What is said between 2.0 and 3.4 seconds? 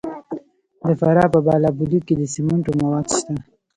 کې د سمنټو مواد شته.